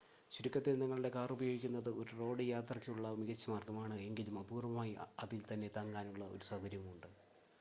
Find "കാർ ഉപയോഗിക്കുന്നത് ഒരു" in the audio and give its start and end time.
1.09-2.11